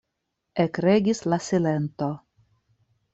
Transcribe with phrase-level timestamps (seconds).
[0.63, 2.09] Ekregis la silento.